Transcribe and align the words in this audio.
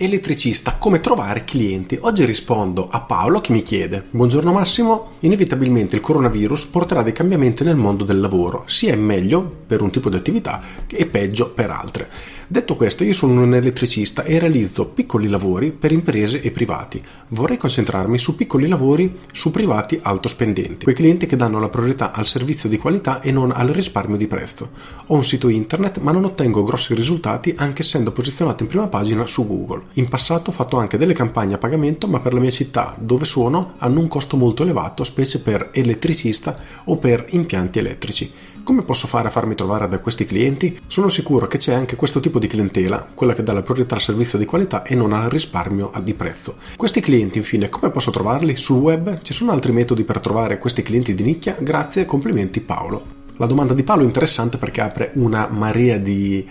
Elettricista, 0.00 0.76
come 0.76 1.00
trovare 1.00 1.42
clienti? 1.42 1.98
Oggi 2.00 2.24
rispondo 2.24 2.88
a 2.88 3.00
Paolo 3.00 3.40
che 3.40 3.50
mi 3.50 3.62
chiede: 3.62 4.04
Buongiorno 4.08 4.52
Massimo, 4.52 5.14
inevitabilmente 5.22 5.96
il 5.96 6.02
coronavirus 6.02 6.66
porterà 6.66 7.02
dei 7.02 7.12
cambiamenti 7.12 7.64
nel 7.64 7.74
mondo 7.74 8.04
del 8.04 8.20
lavoro, 8.20 8.62
sia 8.66 8.94
in 8.94 9.02
meglio 9.02 9.42
per 9.66 9.82
un 9.82 9.90
tipo 9.90 10.08
di 10.08 10.14
attività 10.14 10.62
e 10.86 11.04
peggio 11.06 11.50
per 11.50 11.70
altre. 11.70 12.08
Detto 12.50 12.76
questo, 12.76 13.02
io 13.04 13.12
sono 13.12 13.42
un 13.42 13.54
elettricista 13.54 14.22
e 14.22 14.38
realizzo 14.38 14.86
piccoli 14.86 15.28
lavori 15.28 15.72
per 15.72 15.90
imprese 15.90 16.40
e 16.40 16.50
privati. 16.50 17.02
Vorrei 17.28 17.58
concentrarmi 17.58 18.18
su 18.18 18.36
piccoli 18.36 18.68
lavori 18.68 19.18
su 19.32 19.50
privati 19.50 19.98
alto 20.00 20.28
spendenti, 20.28 20.84
quei 20.84 20.94
clienti 20.94 21.26
che 21.26 21.36
danno 21.36 21.58
la 21.58 21.68
priorità 21.68 22.12
al 22.12 22.24
servizio 22.24 22.68
di 22.68 22.78
qualità 22.78 23.20
e 23.20 23.32
non 23.32 23.50
al 23.50 23.66
risparmio 23.66 24.16
di 24.16 24.28
prezzo. 24.28 24.70
Ho 25.06 25.16
un 25.16 25.24
sito 25.24 25.48
internet 25.48 25.98
ma 25.98 26.12
non 26.12 26.24
ottengo 26.24 26.62
grossi 26.62 26.94
risultati 26.94 27.52
anche 27.56 27.82
essendo 27.82 28.12
posizionato 28.12 28.62
in 28.62 28.68
prima 28.68 28.86
pagina 28.86 29.26
su 29.26 29.46
Google. 29.46 29.87
In 29.94 30.08
passato 30.08 30.50
ho 30.50 30.52
fatto 30.52 30.78
anche 30.78 30.96
delle 30.96 31.14
campagne 31.14 31.54
a 31.54 31.58
pagamento 31.58 32.06
ma 32.06 32.20
per 32.20 32.32
la 32.32 32.40
mia 32.40 32.50
città 32.50 32.94
dove 32.98 33.24
sono 33.24 33.74
hanno 33.78 34.00
un 34.00 34.08
costo 34.08 34.36
molto 34.36 34.62
elevato, 34.62 35.02
specie 35.02 35.40
per 35.40 35.70
elettricista 35.72 36.56
o 36.84 36.96
per 36.96 37.26
impianti 37.30 37.78
elettrici. 37.78 38.32
Come 38.62 38.82
posso 38.82 39.06
fare 39.06 39.28
a 39.28 39.30
farmi 39.30 39.54
trovare 39.54 39.88
da 39.88 39.98
questi 39.98 40.26
clienti? 40.26 40.78
Sono 40.86 41.08
sicuro 41.08 41.46
che 41.46 41.56
c'è 41.56 41.72
anche 41.72 41.96
questo 41.96 42.20
tipo 42.20 42.38
di 42.38 42.46
clientela, 42.46 43.08
quella 43.14 43.32
che 43.32 43.42
dà 43.42 43.54
la 43.54 43.62
priorità 43.62 43.94
al 43.94 44.02
servizio 44.02 44.36
di 44.38 44.44
qualità 44.44 44.82
e 44.82 44.94
non 44.94 45.14
al 45.14 45.30
risparmio 45.30 45.90
di 46.02 46.12
prezzo. 46.12 46.56
Questi 46.76 47.00
clienti, 47.00 47.38
infine, 47.38 47.70
come 47.70 47.90
posso 47.90 48.10
trovarli? 48.10 48.56
Sul 48.56 48.76
web 48.76 49.22
ci 49.22 49.32
sono 49.32 49.52
altri 49.52 49.72
metodi 49.72 50.04
per 50.04 50.20
trovare 50.20 50.58
questi 50.58 50.82
clienti 50.82 51.14
di 51.14 51.22
nicchia? 51.22 51.56
Grazie 51.58 52.02
e 52.02 52.04
complimenti 52.04 52.60
Paolo. 52.60 53.16
La 53.38 53.46
domanda 53.46 53.72
di 53.72 53.84
Paolo 53.84 54.02
è 54.02 54.06
interessante 54.06 54.58
perché 54.58 54.82
apre 54.82 55.12
una 55.14 55.48
marea 55.50 55.96
di 55.96 56.46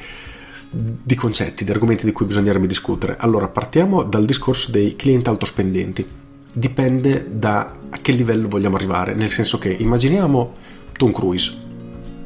di 0.70 1.16
concetti, 1.16 1.64
di 1.64 1.72
argomenti 1.72 2.06
di 2.06 2.12
cui 2.12 2.26
bisognerebbe 2.26 2.68
discutere. 2.68 3.16
Allora, 3.18 3.48
partiamo 3.48 4.04
dal 4.04 4.26
discorso 4.26 4.72
dei 4.72 4.96
clienti 4.96 5.30
altospendenti. 5.30 6.06
Dipende 6.54 7.28
da 7.32 7.76
a 7.90 7.98
che 8.02 8.12
livello 8.12 8.48
vogliamo 8.48 8.76
arrivare, 8.76 9.14
nel 9.14 9.30
senso 9.30 9.58
che 9.58 9.70
immaginiamo 9.70 10.54
Tom 10.94 11.12
Cruise, 11.12 11.54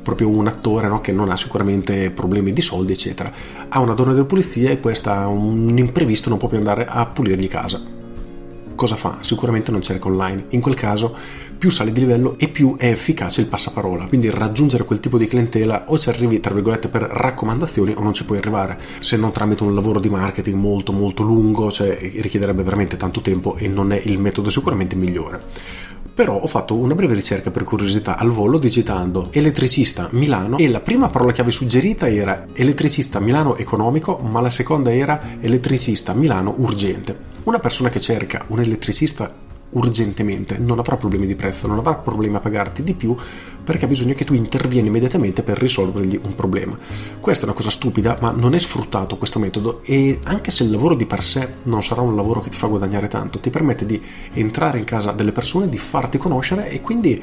proprio 0.01 0.29
un 0.29 0.47
attore 0.47 0.87
no, 0.87 1.01
che 1.01 1.11
non 1.11 1.29
ha 1.29 1.37
sicuramente 1.37 2.09
problemi 2.09 2.53
di 2.53 2.61
soldi, 2.61 2.93
eccetera. 2.93 3.31
Ha 3.67 3.79
una 3.79 3.93
donna 3.93 4.13
di 4.13 4.23
polizia 4.23 4.69
e 4.69 4.79
questa 4.79 5.19
ha 5.19 5.27
un 5.27 5.77
imprevisto, 5.77 6.29
non 6.29 6.37
può 6.37 6.47
più 6.47 6.57
andare 6.57 6.85
a 6.85 7.05
pulirgli 7.05 7.47
casa. 7.47 7.99
Cosa 8.81 8.95
fa? 8.95 9.19
Sicuramente 9.21 9.69
non 9.69 9.83
cerca 9.83 10.07
online. 10.07 10.45
In 10.49 10.59
quel 10.59 10.73
caso, 10.73 11.15
più 11.55 11.69
sale 11.69 11.91
di 11.91 11.99
livello 11.99 12.33
e 12.39 12.47
più 12.47 12.77
è 12.77 12.87
efficace 12.87 13.39
il 13.39 13.45
passaparola. 13.45 14.05
Quindi 14.05 14.31
raggiungere 14.31 14.85
quel 14.85 14.99
tipo 14.99 15.19
di 15.19 15.27
clientela 15.27 15.83
o 15.85 15.99
ci 15.99 16.09
arrivi, 16.09 16.39
tra 16.39 16.51
virgolette, 16.51 16.87
per 16.87 17.03
raccomandazioni 17.03 17.93
o 17.95 18.01
non 18.01 18.15
ci 18.15 18.25
puoi 18.25 18.39
arrivare. 18.39 18.79
Se 18.99 19.17
non 19.17 19.31
tramite 19.31 19.61
un 19.61 19.75
lavoro 19.75 19.99
di 19.99 20.09
marketing 20.09 20.57
molto 20.57 20.93
molto 20.93 21.21
lungo, 21.21 21.71
cioè 21.71 21.95
richiederebbe 21.95 22.63
veramente 22.63 22.97
tanto 22.97 23.21
tempo 23.21 23.55
e 23.55 23.67
non 23.67 23.91
è 23.91 24.01
il 24.03 24.17
metodo 24.17 24.49
sicuramente 24.49 24.95
migliore 24.95 25.89
però 26.13 26.39
ho 26.39 26.47
fatto 26.47 26.75
una 26.75 26.93
breve 26.93 27.15
ricerca 27.15 27.51
per 27.51 27.63
curiosità 27.63 28.17
al 28.17 28.29
volo 28.29 28.59
digitando 28.59 29.29
elettricista 29.31 30.09
Milano 30.11 30.57
e 30.57 30.69
la 30.69 30.81
prima 30.81 31.09
parola 31.09 31.31
chiave 31.31 31.51
suggerita 31.51 32.07
era 32.07 32.45
elettricista 32.53 33.19
Milano 33.19 33.55
economico, 33.55 34.17
ma 34.17 34.41
la 34.41 34.49
seconda 34.49 34.93
era 34.93 35.37
elettricista 35.39 36.13
Milano 36.13 36.53
urgente. 36.57 37.29
Una 37.43 37.57
persona 37.57 37.89
che 37.89 37.99
cerca 37.99 38.43
un 38.49 38.59
elettricista 38.71 39.31
urgentemente, 39.71 40.57
non 40.57 40.79
avrà 40.79 40.97
problemi 40.97 41.25
di 41.25 41.35
prezzo, 41.35 41.67
non 41.67 41.77
avrà 41.77 41.95
problemi 41.95 42.35
a 42.35 42.39
pagarti 42.39 42.83
di 42.83 42.93
più 42.93 43.15
perché 43.63 43.85
ha 43.85 43.87
bisogno 43.87 44.13
che 44.13 44.25
tu 44.25 44.33
intervieni 44.33 44.87
immediatamente 44.87 45.43
per 45.43 45.57
risolvergli 45.57 46.19
un 46.21 46.35
problema. 46.35 46.77
Questa 47.19 47.43
è 47.43 47.45
una 47.45 47.55
cosa 47.55 47.69
stupida, 47.69 48.17
ma 48.19 48.31
non 48.31 48.55
è 48.55 48.59
sfruttato 48.59 49.17
questo 49.17 49.39
metodo 49.39 49.81
e 49.83 50.19
anche 50.23 50.51
se 50.51 50.63
il 50.63 50.71
lavoro 50.71 50.95
di 50.95 51.05
per 51.05 51.23
sé 51.23 51.47
non 51.63 51.83
sarà 51.83 52.01
un 52.01 52.15
lavoro 52.15 52.41
che 52.41 52.49
ti 52.49 52.57
fa 52.57 52.67
guadagnare 52.67 53.07
tanto, 53.07 53.39
ti 53.39 53.49
permette 53.49 53.85
di 53.85 54.01
entrare 54.33 54.79
in 54.79 54.83
casa 54.83 55.11
delle 55.11 55.31
persone, 55.31 55.69
di 55.69 55.77
farti 55.77 56.17
conoscere 56.17 56.69
e 56.69 56.81
quindi 56.81 57.21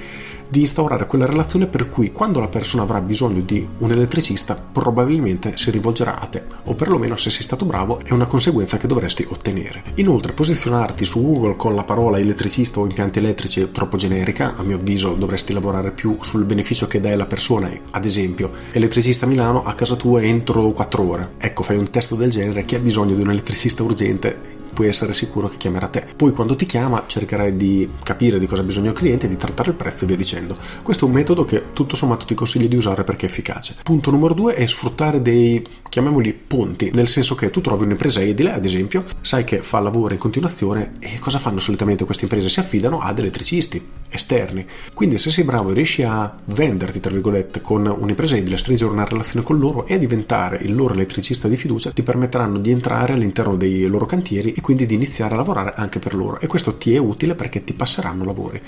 di 0.51 0.61
instaurare 0.61 1.07
quella 1.07 1.27
relazione 1.27 1.67
per 1.67 1.91
cui 1.91 2.11
quando 2.11 2.41
la 2.41 2.49
persona 2.49 2.83
avrà 2.83 3.03
bisogno 3.03 3.43
di 3.43 3.69
un 3.79 3.91
elettricista 3.91 4.55
probabilmente 4.55 5.59
si 5.59 5.71
rivolgerà 5.71 6.19
a 6.19 6.27
te 6.27 6.43
o 6.65 6.75
perlomeno 6.75 7.17
se 7.17 7.29
sei 7.29 7.43
stato 7.43 7.67
bravo 7.67 8.01
è 8.03 8.13
una 8.13 8.25
conseguenza 8.25 8.79
che 8.79 8.87
dovresti 8.87 9.27
ottenere. 9.29 9.83
Inoltre 9.97 10.33
posizionarti 10.33 11.05
su 11.05 11.21
Google 11.21 11.57
con 11.57 11.75
la 11.75 11.85
parola 11.85 12.19
elettricista 12.19 12.38
o 12.81 12.87
impianti 12.87 13.19
elettrici 13.19 13.61
è 13.61 13.71
troppo 13.71 13.97
generica, 13.97 14.55
a 14.57 14.63
mio 14.63 14.77
avviso 14.77 15.15
dovresti 15.15 15.53
lavorare 15.53 15.91
più 15.91 16.19
sul 16.21 16.45
beneficio 16.45 16.87
che 16.87 17.01
dai 17.01 17.13
alla 17.13 17.27
persona, 17.27 17.71
ad 17.91 18.05
esempio 18.05 18.51
elettricista 18.73 19.27
a 19.27 19.29
Milano 19.29 19.65
a 19.65 19.75
casa 19.75 19.97
tua 19.97 20.23
entro 20.23 20.71
4 20.71 21.09
ore. 21.09 21.29
Ecco, 21.39 21.63
fai 21.63 21.77
un 21.77 21.91
testo 21.91 22.15
del 22.15 22.31
genere, 22.31 22.65
chi 22.65 22.77
ha 22.77 22.81
bisogno 22.81 23.15
di 23.15 23.23
un 23.23 23.31
elettricista 23.31 23.83
urgente 23.83 24.58
puoi 24.79 24.91
essere 24.91 25.13
sicuro 25.13 25.49
che 25.49 25.57
chiamerà 25.57 25.89
te. 25.89 26.07
Poi 26.15 26.31
quando 26.31 26.55
ti 26.55 26.65
chiama 26.65 27.03
cercherai 27.05 27.57
di 27.57 27.91
capire 28.05 28.39
di 28.39 28.47
cosa 28.47 28.63
ha 28.63 28.65
bisogno 28.65 28.91
il 28.91 28.97
cliente, 28.97 29.27
di 29.27 29.37
trattare 29.37 29.71
il 29.71 29.75
prezzo 29.75 30.05
e 30.05 30.07
via 30.07 30.15
dicendo. 30.15 30.57
Questo 30.85 31.05
è 31.05 31.09
un 31.09 31.15
metodo 31.15 31.45
che 31.45 31.73
tutto 31.73 31.97
sommato 31.97 32.25
ti 32.27 32.35
consiglio 32.35 32.69
di 32.69 32.77
usare 32.77 33.03
perché 33.03 33.27
è 33.27 33.29
efficace. 33.29 33.75
Punto 33.83 34.13
numero 34.13 34.35
due 34.35 34.55
è 34.55 34.65
sfruttare 34.67 35.21
dei, 35.21 35.67
chiamiamoli 35.89 36.33
ponti, 36.33 36.93
nel 36.95 37.09
senso 37.09 37.35
che 37.35 37.51
tu 37.51 37.61
trovi 37.61 37.87
un'impresa 37.87 38.21
edile, 38.21 38.53
ad 38.53 38.65
esempio, 38.65 39.05
sai 39.21 39.43
che 39.43 39.63
fa 39.63 39.81
lavoro 39.81 40.13
in 40.13 40.21
continuazione 40.21 40.93
e 41.01 41.19
cosa 41.19 41.41
fanno 41.41 41.59
solitamente 41.59 42.05
queste 42.05 42.23
imprese? 42.23 42.49
Si 42.49 42.61
affidano 42.61 43.01
ad 43.01 43.19
elettricisti 43.19 43.85
esterni. 44.09 44.65
Quindi 44.95 45.19
se 45.19 45.31
sei 45.31 45.43
bravo 45.43 45.73
e 45.73 45.75
riesci 45.75 46.05
a 46.05 46.33
venderti, 46.45 47.01
tra 47.01 47.11
virgolette, 47.11 47.61
con 47.61 47.85
un'impresa 47.85 48.37
edile, 48.37 48.57
stringere 48.57 48.93
una 48.93 49.05
relazione 49.05 49.45
con 49.45 49.59
loro 49.59 49.87
e 49.87 49.99
diventare 49.99 50.59
il 50.59 50.73
loro 50.73 50.95
elettricista 50.95 51.49
di 51.49 51.57
fiducia, 51.57 51.91
ti 51.91 52.05
permetteranno 52.05 52.59
di 52.59 52.71
entrare 52.71 53.15
all'interno 53.15 53.57
dei 53.57 53.85
loro 53.89 54.07
cantieri 54.07 54.53
e 54.53 54.61
quindi 54.69 54.85
di 54.85 54.97
iniziare 54.97 55.33
a 55.33 55.39
lavorare 55.39 55.73
anche 55.77 55.99
per 55.99 56.15
loro. 56.15 56.41
E 56.41 56.47
questo 56.47 56.77
ti 56.77 56.95
è 56.95 56.99
utile 56.99 57.35
perché 57.35 57.65
ti 57.65 57.73
passeranno 57.73 58.23
lavori. 58.23 58.61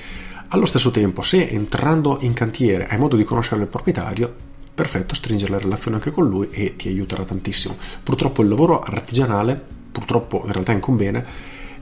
Allo 0.49 0.65
stesso 0.65 0.91
tempo, 0.91 1.21
se 1.21 1.47
entrando 1.47 2.17
in 2.23 2.33
cantiere 2.33 2.87
hai 2.87 2.97
modo 2.97 3.17
di 3.17 3.25
conoscere 3.25 3.61
il 3.61 3.67
proprietario, 3.67 4.35
perfetto, 4.75 5.15
stringere 5.15 5.53
la 5.53 5.59
relazione 5.59 5.99
anche 5.99 6.11
con 6.11 6.27
lui 6.27 6.49
e 6.53 6.75
ti 6.75 6.89
aiuterà 6.89 7.23
tantissimo. 7.25 7.77
Purtroppo 8.03 8.41
il 8.41 8.49
lavoro 8.49 8.81
artigianale, 8.81 9.63
purtroppo 9.93 10.45
in 10.47 10.53
realtà 10.53 10.73
inconviene, 10.73 11.23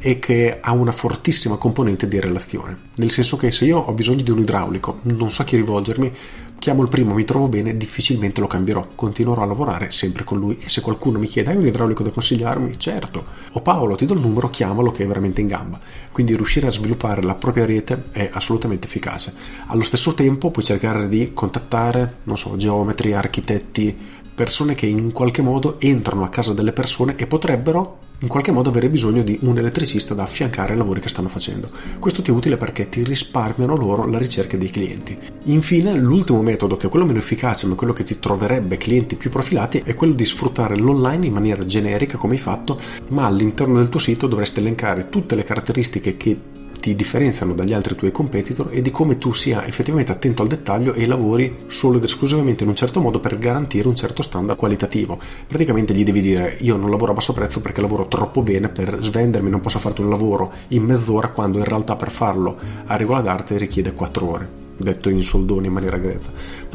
e 0.01 0.19
che 0.19 0.59
ha 0.61 0.73
una 0.73 0.91
fortissima 0.91 1.56
componente 1.56 2.09
di 2.09 2.19
relazione. 2.19 2.77
Nel 2.97 3.12
senso 3.12 3.37
che 3.37 3.53
se 3.53 3.67
io 3.67 3.79
ho 3.79 3.93
bisogno 3.93 4.23
di 4.23 4.33
un 4.33 4.41
idraulico, 4.41 4.99
non 5.03 5.31
so 5.31 5.43
a 5.43 5.45
chi 5.45 5.55
rivolgermi, 5.55 6.11
chiamo 6.59 6.83
il 6.83 6.89
primo, 6.89 7.15
mi 7.15 7.25
trovo 7.25 7.49
bene, 7.49 7.77
difficilmente 7.77 8.41
lo 8.41 8.47
cambierò, 8.47 8.89
continuerò 8.95 9.43
a 9.43 9.47
lavorare 9.47 9.91
sempre 9.91 10.25
con 10.25 10.39
lui 10.39 10.59
e 10.61 10.69
se 10.69 10.81
qualcuno 10.81 11.19
mi 11.19 11.27
chiede 11.27 11.51
hai 11.51 11.57
un 11.57 11.67
idraulico 11.67 12.03
da 12.03 12.11
consigliarmi? 12.11 12.79
Certo. 12.79 13.25
O 13.53 13.61
Paolo, 13.61 13.95
ti 13.97 14.07
do 14.07 14.15
il 14.15 14.21
numero, 14.21 14.49
chiamalo 14.49 14.91
che 14.91 15.05
è 15.05 15.07
veramente 15.07 15.41
in 15.41 15.47
gamba. 15.47 15.79
Quindi 16.11 16.35
riuscire 16.35 16.67
a 16.67 16.71
sviluppare 16.71 17.23
la 17.23 17.35
propria 17.35 17.65
rete 17.65 18.05
è 18.11 18.29
assolutamente 18.33 18.87
efficace. 18.87 19.33
Allo 19.67 19.83
stesso 19.83 20.15
tempo 20.15 20.51
puoi 20.51 20.65
cercare 20.65 21.09
di 21.09 21.31
contattare, 21.33 22.17
non 22.25 22.37
so, 22.37 22.57
geometri, 22.57 23.13
architetti, 23.13 23.97
persone 24.38 24.76
che 24.76 24.87
in 24.87 25.10
qualche 25.10 25.43
modo 25.43 25.81
entrano 25.81 26.22
a 26.22 26.28
casa 26.28 26.53
delle 26.53 26.72
persone 26.72 27.16
e 27.16 27.26
potrebbero 27.26 28.06
in 28.21 28.28
qualche 28.28 28.53
modo 28.53 28.69
avere 28.69 28.88
bisogno 28.88 29.22
di 29.22 29.37
un 29.43 29.59
elettricista 29.59 30.15
da 30.15 30.22
affiancare 30.22 30.72
ai 30.72 30.78
lavori 30.78 31.00
che 31.00 31.09
stanno 31.09 31.26
facendo. 31.26 31.69
Questo 31.99 32.22
ti 32.22 32.31
è 32.31 32.32
utile 32.32 32.56
perché 32.56 32.88
ti 32.88 33.03
risparmiano 33.03 33.75
loro 33.75 34.06
la 34.06 34.16
ricerca 34.16 34.56
dei 34.56 34.71
clienti. 34.71 35.19
Infine, 35.47 35.93
l'ultimo 35.97 36.41
metodo, 36.41 36.76
che 36.76 36.87
è 36.87 36.91
quello 36.91 37.04
meno 37.04 37.19
efficace 37.19 37.66
ma 37.66 37.75
quello 37.75 37.93
che 37.93 38.04
ti 38.04 38.21
troverebbe 38.21 38.76
clienti 38.76 39.16
più 39.16 39.28
profilati, 39.28 39.82
è 39.84 39.94
quello 39.94 40.15
di 40.15 40.25
sfruttare 40.25 40.76
l'online 40.76 41.26
in 41.26 41.32
maniera 41.32 41.65
generica 41.65 42.16
come 42.16 42.34
hai 42.34 42.41
fatto, 42.41 42.78
ma 43.09 43.26
all'interno 43.26 43.78
del 43.78 43.88
tuo 43.88 43.99
sito 43.99 44.28
dovresti 44.28 44.60
elencare 44.60 45.09
tutte 45.09 45.34
le 45.34 45.43
caratteristiche 45.43 46.16
che 46.16 46.38
ti 46.81 46.94
differenziano 46.94 47.55
dagli 47.55 47.72
altri 47.72 47.94
tuoi 47.94 48.11
competitor 48.11 48.69
e 48.70 48.82
di 48.82 48.91
come 48.91 49.19
tu 49.19 49.32
sia 49.32 49.67
effettivamente 49.67 50.12
attento 50.12 50.43
al 50.43 50.49
dettaglio 50.49 50.94
e 50.94 51.06
lavori 51.06 51.64
solo 51.67 51.99
ed 51.99 52.05
esclusivamente 52.05 52.62
in 52.62 52.69
un 52.69 52.75
certo 52.75 53.00
modo 53.00 53.20
per 53.20 53.38
garantire 53.38 53.88
un 53.88 53.94
certo 53.94 54.23
standard 54.23 54.58
qualitativo. 54.58 55.19
Praticamente 55.47 55.94
gli 55.94 56.05
devi 56.05 56.20
dire 56.20 56.56
io 56.61 56.76
non 56.76 56.91
lavoro 56.91 57.12
a 57.12 57.14
basso 57.14 57.32
prezzo 57.32 57.61
perché 57.61 57.81
lavoro 57.81 58.06
troppo 58.08 58.43
bene 58.43 58.69
per 58.69 58.99
svendermi, 59.00 59.50
non 59.50 59.61
posso 59.61 59.79
farti 59.79 60.00
un 60.00 60.08
lavoro 60.08 60.53
in 60.69 60.85
mezz'ora 60.85 61.29
quando 61.29 61.58
in 61.58 61.64
realtà 61.64 61.97
per 61.97 62.11
farlo 62.11 62.56
a 62.87 62.97
regola 62.97 63.20
d'arte 63.20 63.58
richiede 63.58 63.93
4 63.93 64.31
ore 64.31 64.67
detto 64.79 65.08
in 65.08 65.20
soldoni 65.20 65.67
in 65.67 65.73
maniera 65.73 65.99
grezza. 65.99 66.31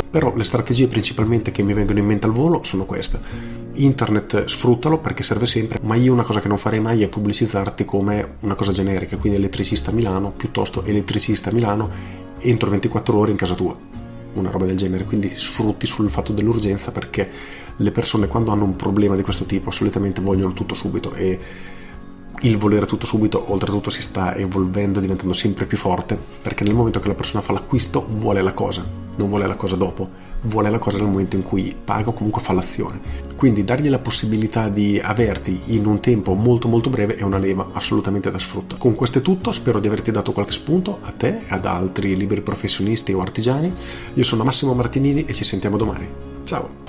Però 0.10 0.36
le 0.36 0.44
strategie 0.44 0.88
principalmente 0.88 1.52
che 1.52 1.64
mi 1.64 1.74
vengono 1.74 2.00
in 2.00 2.06
mente 2.06 2.26
al 2.26 2.34
volo 2.34 2.62
sono 2.64 2.86
queste. 2.86 3.63
Internet 3.76 4.46
sfruttalo 4.46 5.00
perché 5.00 5.24
serve 5.24 5.46
sempre, 5.46 5.80
ma 5.84 5.96
io 5.96 6.14
una 6.14 6.24
cosa 6.24 6.40
che 6.40 6.48
non 6.48 6.58
farei 6.58 6.80
mai 6.80 7.04
è 7.04 7.08
pubblicizzarti 7.08 7.86
come 7.86 8.36
una 8.42 8.56
cosa 8.56 8.72
generica, 8.72 9.18
quindi 9.18 9.38
elettricista 9.40 9.92
Milano 9.92 10.32
piuttosto 10.32 10.84
elettricista 10.84 11.52
Milano 11.52 11.90
entro 12.40 12.70
24 12.70 13.18
ore 13.18 13.32
in 13.32 13.38
casa 13.38 13.56
tua. 13.56 13.76
Una 14.34 14.50
roba 14.50 14.66
del 14.66 14.78
genere, 14.78 15.06
quindi 15.06 15.34
sfrutti 15.36 15.86
sul 15.86 16.10
fatto 16.10 16.34
dell'urgenza 16.34 16.92
perché 16.92 17.30
le 17.78 17.92
persone 17.92 18.28
quando 18.28 18.52
hanno 18.52 18.64
un 18.64 18.76
problema 18.76 19.16
di 19.16 19.22
questo 19.22 19.46
tipo 19.46 19.72
solitamente 19.72 20.22
vogliono 20.22 20.54
tutto 20.54 20.74
subito 20.74 21.14
e 21.14 21.40
il 22.42 22.58
volere 22.58 22.86
tutto 22.86 23.06
subito, 23.06 23.52
oltretutto 23.52 23.90
si 23.90 24.02
sta 24.02 24.36
evolvendo, 24.36 25.00
diventando 25.00 25.34
sempre 25.34 25.66
più 25.66 25.78
forte, 25.78 26.18
perché 26.42 26.64
nel 26.64 26.76
momento 26.76 27.00
che 27.00 27.08
la 27.08 27.14
persona 27.14 27.42
fa 27.42 27.54
l'acquisto 27.54 28.06
vuole 28.10 28.42
la 28.42 28.52
cosa, 28.52 28.86
non 29.16 29.30
vuole 29.30 29.48
la 29.48 29.56
cosa 29.56 29.76
dopo, 29.76 30.10
vuole 30.42 30.70
la 30.70 30.78
cosa 30.78 30.98
nel 30.98 31.08
momento 31.08 31.36
in 31.36 31.44
cui 31.44 31.74
paga 31.82 32.10
o 32.10 32.14
comunque 32.14 32.42
fa 32.42 32.54
l'azione. 32.54 33.00
Quindi 33.36 33.64
dargli 33.64 33.90
la 33.90 34.00
possibilità 34.00 34.68
di 34.68 35.00
averti 35.00 35.62
in 35.68 35.86
un 35.86 36.00
tempo 36.02 36.34
molto 36.34 36.68
molto 36.68 36.90
breve 36.90 37.16
è 37.16 37.24
una 37.24 37.38
leva 37.38 37.70
assolutamente 37.74 38.30
da 38.30 38.40
sfruttare. 38.40 38.82
Con 38.82 38.96
questo 38.96 39.20
è 39.20 39.22
tutto, 39.22 39.52
spero 39.52 39.80
di 39.80 39.88
averti 39.88 40.12
dato 40.12 40.32
qualche 40.32 40.52
spunto 40.52 41.00
a 41.02 41.12
te 41.12 41.44
ad 41.48 41.66
altri 41.66 42.18
liberi 42.18 42.42
professionisti 42.42 43.14
o 43.14 43.22
artigiani. 43.22 43.74
Io 44.16 44.24
sono 44.24 44.44
Massimo 44.44 44.74
Martinini 44.74 45.24
e 45.26 45.34
ci 45.34 45.44
sentiamo 45.44 45.78
domani. 45.78 46.08
Ciao! 46.44 46.82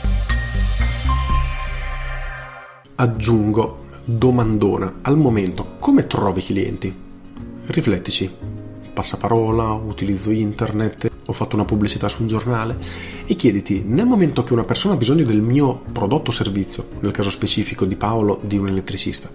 Aggiungo 2.97 3.84
domandona. 4.05 4.99
Al 5.03 5.17
momento, 5.17 5.77
come 5.79 6.07
trovi 6.07 6.43
clienti? 6.43 6.95
Riflettici. 7.67 8.31
Passaparola, 8.93 9.73
utilizzo 9.73 10.31
internet, 10.31 11.11
ho 11.27 11.33
fatto 11.33 11.57
una 11.57 11.65
pubblicità 11.65 12.07
su 12.07 12.21
un 12.21 12.29
giornale 12.29 12.77
e 13.27 13.35
chiediti, 13.35 13.83
nel 13.85 14.07
momento 14.07 14.45
che 14.45 14.53
una 14.53 14.65
persona 14.65 14.95
ha 14.95 14.99
bisogno 14.99 15.25
del 15.25 15.41
mio 15.41 15.83
prodotto 15.91 16.31
o 16.31 16.33
servizio, 16.33 16.87
nel 17.01 17.11
caso 17.11 17.31
specifico 17.31 17.87
di 17.87 17.97
Paolo, 17.97 18.39
di 18.45 18.57
un 18.57 18.69
elettricista, 18.69 19.29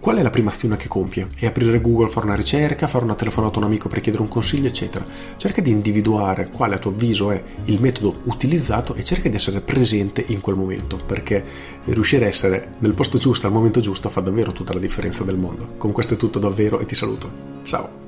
Qual 0.00 0.16
è 0.16 0.22
la 0.22 0.30
prima 0.30 0.50
azione 0.50 0.76
che 0.76 0.86
compie? 0.86 1.26
È 1.34 1.46
aprire 1.46 1.80
Google, 1.80 2.08
fare 2.08 2.26
una 2.26 2.36
ricerca, 2.36 2.86
fare 2.86 3.04
una 3.04 3.16
telefonata 3.16 3.56
a 3.56 3.58
un 3.58 3.64
amico 3.64 3.88
per 3.88 4.00
chiedere 4.00 4.22
un 4.22 4.28
consiglio, 4.28 4.68
eccetera. 4.68 5.04
Cerca 5.36 5.60
di 5.60 5.70
individuare 5.70 6.50
quale 6.50 6.76
a 6.76 6.78
tuo 6.78 6.92
avviso 6.92 7.32
è 7.32 7.42
il 7.64 7.80
metodo 7.80 8.20
utilizzato 8.24 8.94
e 8.94 9.02
cerca 9.02 9.28
di 9.28 9.34
essere 9.34 9.60
presente 9.60 10.24
in 10.28 10.40
quel 10.40 10.54
momento, 10.54 11.00
perché 11.04 11.44
riuscire 11.86 12.26
a 12.26 12.28
essere 12.28 12.76
nel 12.78 12.94
posto 12.94 13.18
giusto 13.18 13.48
al 13.48 13.52
momento 13.52 13.80
giusto 13.80 14.08
fa 14.08 14.20
davvero 14.20 14.52
tutta 14.52 14.72
la 14.72 14.80
differenza 14.80 15.24
del 15.24 15.36
mondo. 15.36 15.74
Con 15.76 15.90
questo 15.90 16.14
è 16.14 16.16
tutto 16.16 16.38
davvero 16.38 16.78
e 16.78 16.86
ti 16.86 16.94
saluto. 16.94 17.30
Ciao! 17.62 18.07